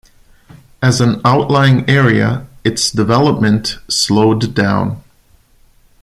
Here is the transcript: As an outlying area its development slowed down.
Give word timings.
As 0.81 0.99
an 0.99 1.21
outlying 1.23 1.87
area 1.87 2.47
its 2.63 2.89
development 2.89 3.77
slowed 3.87 4.55
down. 4.55 5.03